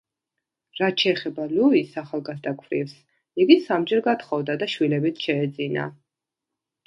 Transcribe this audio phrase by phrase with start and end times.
[0.77, 2.95] რაც შეეხება ლუის ახალგაზრდა ქვრივს,
[3.39, 5.85] იგი კიდევ სამჯერ გათხოვდა და შვილებიც შეეძინა.